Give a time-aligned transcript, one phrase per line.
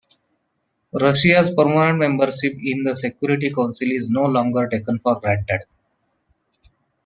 [0.99, 5.61] Russia's permanent membership in the Security Council is no longer taken for granted.